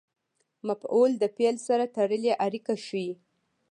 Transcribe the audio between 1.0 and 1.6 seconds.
د فعل